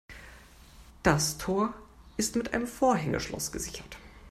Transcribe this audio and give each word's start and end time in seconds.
Das 1.03 1.37
Tor 1.37 1.75
ist 2.17 2.35
mit 2.35 2.55
einem 2.55 2.65
Vorhängeschloss 2.65 3.51
gesichert. 3.51 3.99